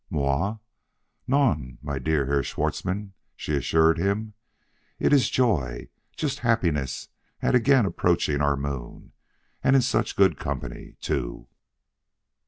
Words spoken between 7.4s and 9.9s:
again approaching our Moon and in